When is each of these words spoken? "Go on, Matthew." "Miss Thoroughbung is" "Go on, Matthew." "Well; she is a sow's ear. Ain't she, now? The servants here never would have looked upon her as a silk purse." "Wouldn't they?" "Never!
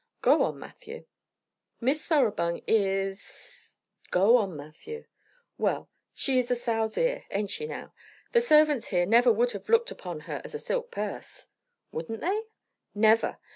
"Go 0.23 0.41
on, 0.41 0.57
Matthew." 0.57 1.05
"Miss 1.79 2.07
Thoroughbung 2.07 2.63
is" 2.65 3.77
"Go 4.09 4.37
on, 4.37 4.55
Matthew." 4.57 5.05
"Well; 5.59 5.91
she 6.15 6.39
is 6.39 6.49
a 6.49 6.55
sow's 6.55 6.97
ear. 6.97 7.25
Ain't 7.29 7.51
she, 7.51 7.67
now? 7.67 7.93
The 8.31 8.41
servants 8.41 8.87
here 8.87 9.05
never 9.05 9.31
would 9.31 9.51
have 9.51 9.69
looked 9.69 9.91
upon 9.91 10.21
her 10.21 10.41
as 10.43 10.55
a 10.55 10.59
silk 10.59 10.89
purse." 10.89 11.49
"Wouldn't 11.91 12.19
they?" 12.21 12.41
"Never! 12.95 13.37